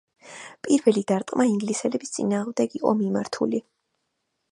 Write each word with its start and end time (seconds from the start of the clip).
პირველი 0.67 1.03
დარტყმა 1.11 1.45
ინგლისელების 1.49 2.13
წინააღმდეგ 2.15 2.73
იყო 2.79 2.95
მიმართული. 3.03 3.61